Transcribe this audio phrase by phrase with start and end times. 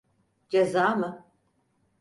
[0.49, 1.25] Ceza mı?